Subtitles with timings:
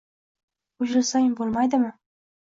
[0.83, 1.91] Qo`shilsang bo`lmaydimi